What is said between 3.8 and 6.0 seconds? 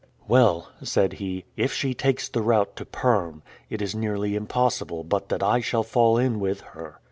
is nearly impossible but that I shall